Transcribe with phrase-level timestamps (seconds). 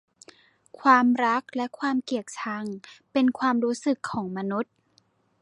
[0.79, 2.65] ความรักและความเกลียดชัง
[3.11, 4.73] เป็นความรู้สึกของมนุษย์